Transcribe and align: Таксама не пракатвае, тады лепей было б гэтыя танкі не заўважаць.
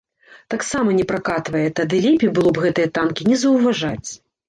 Таксама 0.53 0.95
не 1.01 1.05
пракатвае, 1.11 1.63
тады 1.81 2.01
лепей 2.07 2.33
было 2.41 2.49
б 2.59 2.67
гэтыя 2.67 2.93
танкі 2.99 3.31
не 3.33 3.43
заўважаць. 3.47 4.09